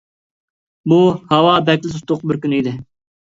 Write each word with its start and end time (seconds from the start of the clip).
بۇ 0.93 0.97
ھاۋا 1.33 1.53
بەكلا 1.69 1.93
تۇتۇق 1.99 2.23
بىر 2.31 2.39
كۈن 2.47 2.57
ئىدى. 2.61 2.73